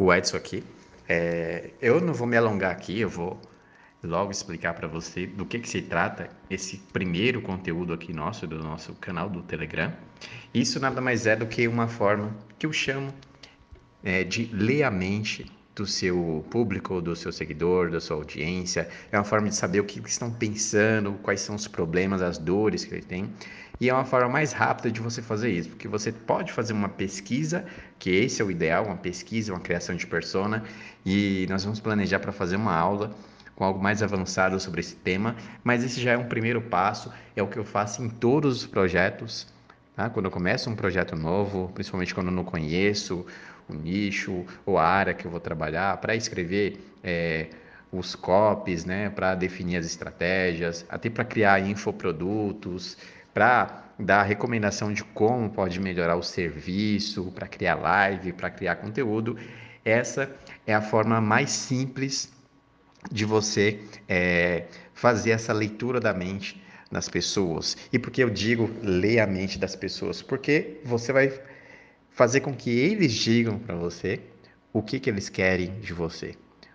o 0.00 0.12
Edson 0.12 0.38
aqui. 0.38 0.64
É, 1.06 1.70
eu 1.80 2.00
não 2.00 2.14
vou 2.14 2.26
me 2.26 2.36
alongar 2.36 2.72
aqui, 2.72 3.00
eu 3.00 3.08
vou 3.08 3.38
logo 4.02 4.30
explicar 4.30 4.72
para 4.72 4.88
você 4.88 5.26
do 5.26 5.44
que, 5.44 5.58
que 5.58 5.68
se 5.68 5.82
trata 5.82 6.30
esse 6.48 6.78
primeiro 6.92 7.42
conteúdo 7.42 7.92
aqui 7.92 8.12
nosso, 8.12 8.46
do 8.46 8.58
nosso 8.58 8.94
canal 8.94 9.28
do 9.28 9.42
Telegram. 9.42 9.92
Isso 10.54 10.80
nada 10.80 11.00
mais 11.02 11.26
é 11.26 11.36
do 11.36 11.46
que 11.46 11.68
uma 11.68 11.86
forma 11.86 12.34
que 12.58 12.64
eu 12.64 12.72
chamo 12.72 13.12
é, 14.02 14.24
de 14.24 14.48
ler 14.52 14.84
a 14.84 14.90
mente 14.90 15.44
do 15.74 15.86
seu 15.86 16.44
público, 16.50 17.00
do 17.00 17.14
seu 17.14 17.32
seguidor, 17.32 17.90
da 17.90 18.00
sua 18.00 18.16
audiência. 18.16 18.88
É 19.10 19.16
uma 19.16 19.24
forma 19.24 19.48
de 19.48 19.54
saber 19.54 19.80
o 19.80 19.84
que 19.84 20.00
estão 20.06 20.30
pensando, 20.30 21.14
quais 21.22 21.40
são 21.40 21.54
os 21.54 21.66
problemas, 21.68 22.22
as 22.22 22.38
dores 22.38 22.84
que 22.84 22.94
ele 22.94 23.02
tem. 23.02 23.30
E 23.80 23.88
é 23.88 23.94
uma 23.94 24.04
forma 24.04 24.28
mais 24.28 24.52
rápida 24.52 24.90
de 24.90 25.00
você 25.00 25.22
fazer 25.22 25.50
isso, 25.50 25.70
porque 25.70 25.88
você 25.88 26.12
pode 26.12 26.52
fazer 26.52 26.74
uma 26.74 26.88
pesquisa, 26.88 27.64
que 27.98 28.10
esse 28.10 28.42
é 28.42 28.44
o 28.44 28.50
ideal, 28.50 28.84
uma 28.84 28.96
pesquisa, 28.96 29.54
uma 29.54 29.60
criação 29.60 29.96
de 29.96 30.06
persona, 30.06 30.64
e 31.04 31.46
nós 31.48 31.64
vamos 31.64 31.80
planejar 31.80 32.18
para 32.18 32.30
fazer 32.30 32.56
uma 32.56 32.76
aula 32.76 33.10
com 33.56 33.64
algo 33.64 33.82
mais 33.82 34.02
avançado 34.02 34.60
sobre 34.60 34.80
esse 34.80 34.96
tema, 34.96 35.34
mas 35.64 35.82
esse 35.82 35.98
já 35.98 36.12
é 36.12 36.18
um 36.18 36.28
primeiro 36.28 36.60
passo, 36.60 37.10
é 37.34 37.42
o 37.42 37.46
que 37.46 37.58
eu 37.58 37.64
faço 37.64 38.02
em 38.02 38.10
todos 38.10 38.58
os 38.58 38.66
projetos, 38.66 39.46
tá? 39.96 40.10
Quando 40.10 40.26
eu 40.26 40.30
começo 40.30 40.68
um 40.68 40.76
projeto 40.76 41.16
novo, 41.16 41.70
principalmente 41.74 42.14
quando 42.14 42.26
eu 42.26 42.34
não 42.34 42.44
conheço 42.44 43.24
o 43.70 43.74
nicho 43.74 44.44
ou 44.66 44.78
a 44.78 44.84
área 44.84 45.14
que 45.14 45.26
eu 45.26 45.30
vou 45.30 45.40
trabalhar, 45.40 45.96
para 45.98 46.14
escrever 46.14 46.78
é, 47.02 47.48
os 47.92 48.14
copies, 48.14 48.84
né, 48.84 49.10
para 49.10 49.34
definir 49.34 49.76
as 49.76 49.86
estratégias, 49.86 50.84
até 50.88 51.10
para 51.10 51.24
criar 51.24 51.60
infoprodutos, 51.60 52.96
para 53.34 53.84
dar 53.98 54.22
recomendação 54.22 54.92
de 54.92 55.04
como 55.04 55.50
pode 55.50 55.80
melhorar 55.80 56.16
o 56.16 56.22
serviço, 56.22 57.32
para 57.34 57.46
criar 57.46 57.74
live, 57.76 58.32
para 58.32 58.50
criar 58.50 58.76
conteúdo. 58.76 59.36
Essa 59.84 60.30
é 60.66 60.74
a 60.74 60.80
forma 60.80 61.20
mais 61.20 61.50
simples 61.50 62.32
de 63.10 63.24
você 63.24 63.80
é, 64.08 64.64
fazer 64.94 65.30
essa 65.30 65.52
leitura 65.52 66.00
da 66.00 66.12
mente 66.12 66.62
das 66.90 67.08
pessoas. 67.08 67.76
E 67.92 67.98
por 67.98 68.10
que 68.10 68.22
eu 68.22 68.30
digo 68.30 68.68
ler 68.82 69.20
a 69.20 69.26
mente 69.26 69.58
das 69.58 69.76
pessoas? 69.76 70.20
Porque 70.22 70.80
você 70.84 71.12
vai 71.12 71.32
fazer 72.20 72.40
com 72.40 72.54
que 72.54 72.68
eles 72.68 73.14
digam 73.14 73.58
para 73.58 73.74
você 73.74 74.20
o 74.74 74.82
que, 74.82 75.00
que 75.00 75.08
eles 75.08 75.30
querem 75.30 75.80
de 75.80 75.94
você, 75.94 76.34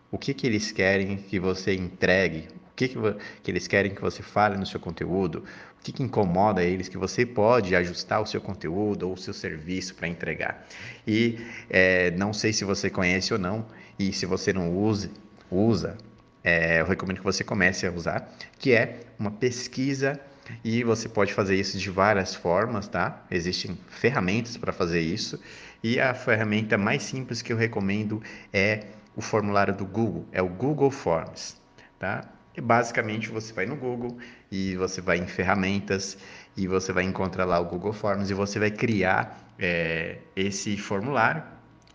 o 0.09 0.17
que, 0.17 0.33
que 0.33 0.47
eles 0.47 0.71
querem 0.71 1.17
que 1.17 1.39
você 1.39 1.75
entregue, 1.75 2.47
o 2.71 2.75
que, 2.75 2.88
que, 2.88 2.95
que 3.43 3.51
eles 3.51 3.67
querem 3.67 3.93
que 3.93 4.01
você 4.01 4.23
fale 4.23 4.57
no 4.57 4.66
seu 4.66 4.79
conteúdo, 4.79 5.43
o 5.79 5.83
que, 5.83 5.91
que 5.91 6.01
incomoda 6.01 6.63
eles, 6.63 6.89
que 6.89 6.97
você 6.97 7.27
pode 7.27 7.75
ajustar 7.75 8.23
o 8.23 8.25
seu 8.25 8.41
conteúdo 8.41 9.07
ou 9.07 9.13
o 9.13 9.17
seu 9.17 9.35
serviço 9.35 9.93
para 9.93 10.07
entregar. 10.07 10.66
E 11.05 11.38
é, 11.69 12.09
não 12.09 12.33
sei 12.33 12.51
se 12.51 12.66
você 12.66 12.89
conhece 12.89 13.31
ou 13.31 13.39
não, 13.39 13.67
e 13.99 14.11
se 14.11 14.25
você 14.25 14.51
não 14.51 14.75
use, 14.75 15.11
usa, 15.51 15.95
é, 16.43 16.81
eu 16.81 16.88
recomendo 16.88 17.17
que 17.19 17.23
você 17.23 17.43
comece 17.43 17.85
a 17.85 17.91
usar, 17.91 18.35
que 18.57 18.71
é 18.71 19.01
uma 19.19 19.29
pesquisa 19.29 20.19
e 20.63 20.83
você 20.83 21.09
pode 21.09 21.33
fazer 21.33 21.55
isso 21.55 21.77
de 21.77 21.89
várias 21.89 22.35
formas, 22.35 22.88
tá? 22.88 23.23
Existem 23.29 23.77
ferramentas 23.88 24.57
para 24.57 24.71
fazer 24.71 24.99
isso. 25.01 25.39
E 25.83 25.99
a 25.99 26.13
ferramenta 26.13 26.77
mais 26.77 27.03
simples 27.03 27.41
que 27.41 27.53
eu 27.53 27.57
recomendo 27.57 28.21
é 28.53 28.85
o 29.16 29.21
formulário 29.21 29.75
do 29.75 29.85
Google, 29.85 30.25
é 30.31 30.41
o 30.41 30.49
Google 30.49 30.91
Forms, 30.91 31.57
tá? 31.97 32.23
E 32.55 32.61
basicamente 32.61 33.29
você 33.29 33.53
vai 33.53 33.66
no 33.66 33.75
Google 33.75 34.17
e 34.51 34.75
você 34.75 35.01
vai 35.01 35.17
em 35.17 35.27
ferramentas 35.27 36.17
e 36.55 36.67
você 36.67 36.93
vai 36.93 37.03
encontrar 37.03 37.45
lá 37.45 37.59
o 37.59 37.66
Google 37.66 37.93
Forms 37.93 38.29
e 38.29 38.33
você 38.33 38.59
vai 38.59 38.71
criar 38.71 39.53
é, 39.59 40.19
esse 40.35 40.77
formulário 40.77 41.43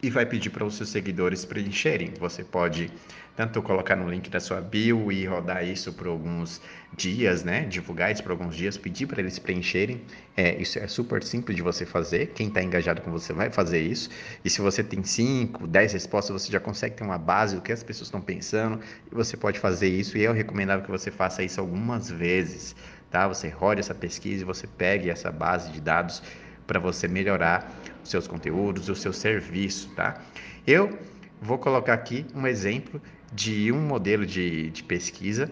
e 0.03 0.09
vai 0.09 0.25
pedir 0.25 0.51
para 0.51 0.65
os 0.65 0.77
seus 0.77 0.89
seguidores 0.89 1.45
preencherem. 1.45 2.13
Você 2.19 2.43
pode 2.43 2.91
tanto 3.37 3.63
colocar 3.63 3.97
no 3.97 4.09
link 4.09 4.29
da 4.29 4.41
sua 4.41 4.61
bio 4.61 5.11
e 5.11 5.25
rodar 5.25 5.65
isso 5.65 5.93
por 5.93 6.07
alguns 6.07 6.61
dias, 6.97 7.45
né? 7.45 7.63
Divulgar 7.63 8.11
isso 8.11 8.23
por 8.23 8.33
alguns 8.33 8.57
dias, 8.57 8.77
pedir 8.77 9.07
para 9.07 9.21
eles 9.21 9.39
preencherem. 9.39 10.03
É, 10.37 10.61
isso 10.61 10.79
é 10.79 10.87
super 10.87 11.23
simples 11.23 11.57
de 11.57 11.63
você 11.63 11.87
fazer. 11.87 12.29
Quem 12.35 12.49
está 12.49 12.63
engajado 12.63 13.01
com 13.01 13.11
você 13.11 13.33
vai 13.33 13.51
fazer 13.51 13.81
isso. 13.81 14.11
E 14.45 14.51
se 14.51 14.61
você 14.61 14.83
tem 14.83 15.03
5, 15.03 15.67
10 15.67 15.93
respostas, 15.93 16.43
você 16.43 16.53
já 16.53 16.61
consegue 16.61 16.97
ter 16.97 17.05
uma 17.05 17.19
base 17.19 17.57
do 17.57 17.63
que 17.63 17.73
as 17.73 17.83
pessoas 17.83 18.09
estão 18.09 18.21
pensando 18.21 18.81
e 19.11 19.15
você 19.15 19.37
pode 19.37 19.59
fazer 19.59 19.89
isso. 19.89 20.19
E 20.19 20.23
eu 20.23 20.33
recomendava 20.33 20.83
que 20.83 20.91
você 20.91 21.11
faça 21.11 21.43
isso 21.43 21.61
algumas 21.61 22.11
vezes, 22.11 22.75
tá? 23.11 23.29
Você 23.29 23.49
rode 23.49 23.81
essa 23.81 23.95
pesquisa 23.95 24.43
e 24.43 24.45
você 24.45 24.67
pegue 24.67 25.09
essa 25.09 25.31
base 25.31 25.71
de 25.73 25.81
dados 25.81 26.23
para 26.71 26.79
você 26.79 27.09
melhorar 27.09 27.69
os 28.01 28.09
seus 28.09 28.29
conteúdos, 28.29 28.89
o 28.89 28.95
seu 28.95 29.13
serviço, 29.13 29.89
tá? 29.97 30.23
Eu 30.65 30.97
vou 31.43 31.59
colocar 31.59 31.95
aqui 31.95 32.25
um 32.33 32.47
exemplo 32.47 33.03
de 33.33 33.73
um 33.73 33.81
modelo 33.81 34.25
de, 34.25 34.71
de 34.71 34.85
pesquisa, 34.85 35.51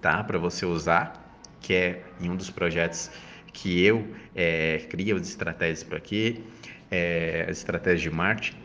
tá? 0.00 0.24
Para 0.24 0.36
você 0.36 0.66
usar, 0.66 1.38
que 1.60 1.72
é 1.72 2.02
em 2.20 2.28
um 2.28 2.34
dos 2.34 2.50
projetos 2.50 3.12
que 3.52 3.80
eu 3.84 4.08
é, 4.34 4.78
crio 4.90 5.14
as 5.14 5.28
estratégias 5.28 5.84
para 5.84 5.98
aqui, 5.98 6.44
é, 6.90 7.46
as 7.48 7.58
estratégias 7.58 8.02
de 8.02 8.10
marketing, 8.10 8.56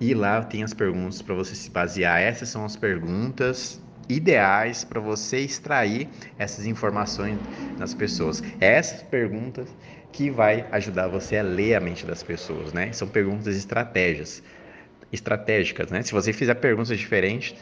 e 0.00 0.14
lá 0.14 0.42
tem 0.42 0.64
as 0.64 0.74
perguntas 0.74 1.22
para 1.22 1.36
você 1.36 1.54
se 1.54 1.70
basear. 1.70 2.20
Essas 2.20 2.48
são 2.48 2.64
as 2.64 2.74
perguntas 2.74 3.80
ideais 4.12 4.84
para 4.84 5.00
você 5.00 5.38
extrair 5.38 6.08
essas 6.38 6.66
informações 6.66 7.38
das 7.78 7.94
pessoas. 7.94 8.42
Essas 8.60 9.02
perguntas 9.02 9.68
que 10.12 10.30
vai 10.30 10.66
ajudar 10.72 11.08
você 11.08 11.38
a 11.38 11.42
ler 11.42 11.74
a 11.74 11.80
mente 11.80 12.04
das 12.04 12.22
pessoas, 12.22 12.72
né? 12.72 12.92
São 12.92 13.08
perguntas 13.08 13.56
estratégias 13.56 14.42
estratégicas, 15.12 15.90
né? 15.90 16.02
Se 16.02 16.12
você 16.12 16.32
fizer 16.32 16.54
perguntas 16.54 16.98
diferentes, 16.98 17.54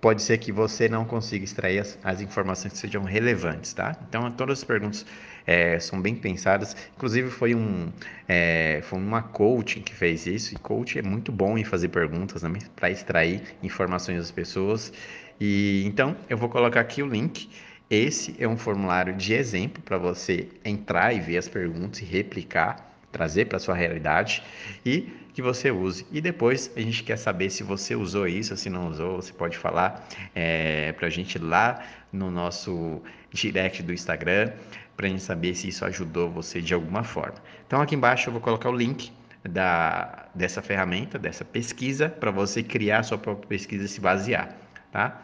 pode 0.00 0.22
ser 0.22 0.38
que 0.38 0.52
você 0.52 0.88
não 0.88 1.04
consiga 1.04 1.44
extrair 1.44 1.80
as, 1.80 1.98
as 2.04 2.20
informações 2.20 2.72
que 2.72 2.78
sejam 2.78 3.02
relevantes, 3.04 3.72
tá? 3.72 3.96
Então, 4.08 4.30
todas 4.32 4.58
as 4.58 4.64
perguntas 4.64 5.06
é, 5.46 5.78
são 5.78 6.00
bem 6.00 6.14
pensadas. 6.14 6.76
Inclusive, 6.96 7.30
foi, 7.30 7.54
um, 7.54 7.92
é, 8.28 8.80
foi 8.82 8.98
uma 8.98 9.22
coaching 9.22 9.82
que 9.82 9.94
fez 9.94 10.26
isso, 10.26 10.54
e 10.54 10.58
coach 10.58 10.98
é 10.98 11.02
muito 11.02 11.32
bom 11.32 11.56
em 11.58 11.64
fazer 11.64 11.88
perguntas 11.88 12.42
né, 12.42 12.50
para 12.74 12.90
extrair 12.90 13.42
informações 13.62 14.18
das 14.18 14.30
pessoas. 14.30 14.92
E 15.40 15.84
Então, 15.86 16.16
eu 16.28 16.36
vou 16.36 16.48
colocar 16.48 16.80
aqui 16.80 17.02
o 17.02 17.06
link. 17.06 17.48
Esse 17.88 18.34
é 18.38 18.48
um 18.48 18.56
formulário 18.56 19.14
de 19.16 19.32
exemplo 19.34 19.82
para 19.82 19.96
você 19.96 20.48
entrar 20.64 21.12
e 21.12 21.20
ver 21.20 21.38
as 21.38 21.48
perguntas 21.48 22.00
e 22.00 22.04
replicar 22.04 22.85
trazer 23.12 23.46
para 23.46 23.58
sua 23.58 23.74
realidade 23.74 24.42
e 24.84 25.12
que 25.32 25.42
você 25.42 25.70
use. 25.70 26.06
E 26.10 26.20
depois 26.20 26.70
a 26.76 26.80
gente 26.80 27.02
quer 27.02 27.16
saber 27.16 27.50
se 27.50 27.62
você 27.62 27.94
usou 27.94 28.26
isso, 28.26 28.56
se 28.56 28.70
não 28.70 28.88
usou, 28.88 29.16
você 29.16 29.32
pode 29.32 29.56
falar 29.58 30.06
é, 30.34 30.92
para 30.92 31.06
a 31.06 31.10
gente 31.10 31.38
lá 31.38 31.82
no 32.12 32.30
nosso 32.30 33.02
direct 33.30 33.82
do 33.82 33.92
Instagram, 33.92 34.52
para 34.96 35.06
a 35.06 35.10
gente 35.10 35.22
saber 35.22 35.54
se 35.54 35.68
isso 35.68 35.84
ajudou 35.84 36.30
você 36.30 36.60
de 36.60 36.72
alguma 36.72 37.04
forma. 37.04 37.36
Então 37.66 37.80
aqui 37.80 37.94
embaixo 37.94 38.28
eu 38.28 38.32
vou 38.32 38.40
colocar 38.40 38.70
o 38.70 38.76
link 38.76 39.12
da, 39.46 40.26
dessa 40.34 40.62
ferramenta, 40.62 41.18
dessa 41.18 41.44
pesquisa, 41.44 42.08
para 42.08 42.30
você 42.30 42.62
criar 42.62 43.02
sua 43.02 43.18
própria 43.18 43.46
pesquisa 43.46 43.84
e 43.84 43.88
se 43.88 44.00
basear, 44.00 44.56
tá? 44.90 45.22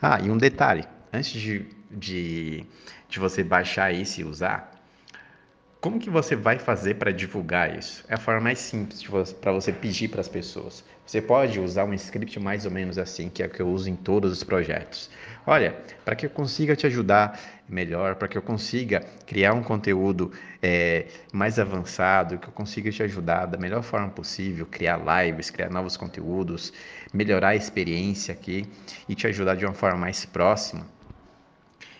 Ah, 0.00 0.20
e 0.20 0.30
um 0.30 0.36
detalhe, 0.36 0.84
antes 1.12 1.32
de, 1.32 1.66
de, 1.90 2.64
de 3.08 3.18
você 3.18 3.42
baixar 3.42 3.92
isso 3.92 4.20
e 4.20 4.24
usar, 4.24 4.73
como 5.84 5.98
que 5.98 6.08
você 6.08 6.34
vai 6.34 6.58
fazer 6.58 6.94
para 6.94 7.12
divulgar 7.12 7.76
isso? 7.76 8.02
É 8.08 8.14
a 8.14 8.16
forma 8.16 8.40
mais 8.40 8.58
simples 8.58 9.04
para 9.38 9.52
você 9.52 9.70
pedir 9.70 10.08
para 10.08 10.22
as 10.22 10.28
pessoas. 10.28 10.82
Você 11.04 11.20
pode 11.20 11.60
usar 11.60 11.84
um 11.84 11.92
script 11.92 12.40
mais 12.40 12.64
ou 12.64 12.70
menos 12.70 12.96
assim, 12.96 13.28
que 13.28 13.42
é 13.42 13.46
o 13.46 13.50
que 13.50 13.60
eu 13.60 13.68
uso 13.68 13.90
em 13.90 13.94
todos 13.94 14.32
os 14.32 14.42
projetos. 14.42 15.10
Olha, 15.46 15.76
para 16.02 16.16
que 16.16 16.24
eu 16.24 16.30
consiga 16.30 16.74
te 16.74 16.86
ajudar 16.86 17.38
melhor, 17.68 18.14
para 18.14 18.28
que 18.28 18.38
eu 18.38 18.40
consiga 18.40 19.00
criar 19.26 19.52
um 19.52 19.62
conteúdo 19.62 20.32
é, 20.62 21.04
mais 21.30 21.58
avançado, 21.58 22.38
que 22.38 22.48
eu 22.48 22.52
consiga 22.52 22.90
te 22.90 23.02
ajudar 23.02 23.44
da 23.44 23.58
melhor 23.58 23.82
forma 23.82 24.08
possível, 24.08 24.64
criar 24.64 24.96
lives, 24.96 25.50
criar 25.50 25.68
novos 25.68 25.98
conteúdos, 25.98 26.72
melhorar 27.12 27.48
a 27.48 27.56
experiência 27.56 28.32
aqui 28.32 28.66
e 29.06 29.14
te 29.14 29.26
ajudar 29.26 29.54
de 29.54 29.66
uma 29.66 29.74
forma 29.74 29.98
mais 29.98 30.24
próxima. 30.24 30.86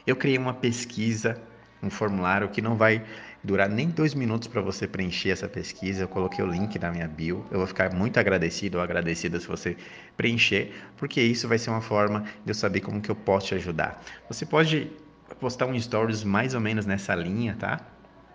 Eu 0.06 0.17
criei 0.17 0.38
uma 0.38 0.55
pesquisa, 0.55 1.38
um 1.82 1.91
formulário 1.91 2.49
que 2.49 2.62
não 2.62 2.76
vai 2.76 3.05
durar 3.44 3.69
nem 3.69 3.91
dois 3.91 4.14
minutos 4.14 4.49
para 4.49 4.62
você 4.62 4.88
preencher 4.88 5.31
essa 5.31 5.46
pesquisa. 5.46 6.02
Eu 6.02 6.08
coloquei 6.08 6.43
o 6.43 6.49
link 6.49 6.79
na 6.79 6.91
minha 6.91 7.06
bio. 7.06 7.44
Eu 7.50 7.58
vou 7.58 7.67
ficar 7.67 7.93
muito 7.93 8.19
agradecido 8.19 8.79
ou 8.79 8.82
agradecida 8.82 9.38
se 9.38 9.46
você 9.46 9.76
preencher, 10.17 10.73
porque 10.96 11.20
isso 11.20 11.46
vai 11.46 11.58
ser 11.58 11.69
uma 11.70 11.82
forma 11.82 12.25
de 12.44 12.50
eu 12.50 12.55
saber 12.55 12.81
como 12.81 13.00
que 13.02 13.11
eu 13.11 13.14
posso 13.14 13.49
te 13.49 13.55
ajudar. 13.56 14.02
Você 14.29 14.46
pode 14.46 14.91
postar 15.38 15.67
um 15.67 15.79
stories 15.79 16.25
mais 16.25 16.55
ou 16.55 16.61
menos 16.61 16.87
nessa 16.87 17.14
linha, 17.14 17.55
tá? 17.58 17.81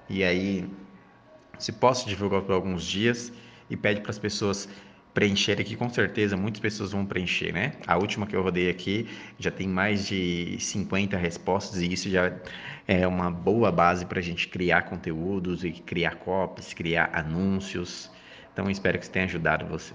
E 0.08 0.24
aí, 0.24 0.70
se 1.58 1.72
posso 1.72 2.08
divulgar 2.08 2.42
por 2.44 2.54
alguns 2.54 2.84
dias 2.84 3.34
e 3.70 3.76
pede 3.76 4.02
para 4.02 4.12
as 4.12 4.20
pessoas 4.20 4.70
preencher 5.14 5.60
aqui, 5.60 5.76
com 5.76 5.90
certeza 5.90 6.38
muitas 6.38 6.62
pessoas 6.62 6.92
vão 6.92 7.06
preencher, 7.06 7.52
né? 7.52 7.74
A 7.88 7.98
última 7.98 8.26
que 8.28 8.36
eu 8.36 8.42
rodei 8.42 8.70
aqui 8.70 9.08
já 9.38 9.52
tem 9.52 9.68
mais 9.68 10.08
de 10.08 10.58
50 10.60 11.18
respostas 11.18 11.82
e 11.82 11.92
isso 11.92 12.10
já 12.10 12.34
é 12.88 13.08
uma 13.08 13.30
boa 13.30 13.72
base 13.72 14.06
para 14.06 14.20
a 14.20 14.22
gente 14.24 14.48
criar 14.48 14.84
conteúdos 14.84 15.64
e 15.64 15.72
criar 15.72 16.16
copies, 16.16 16.74
criar 16.74 17.10
anúncios. 17.14 18.10
Então, 18.54 18.70
espero 18.70 18.98
que 18.98 19.04
isso 19.04 19.12
tenha 19.12 19.26
ajudado 19.26 19.66
você. 19.66 19.94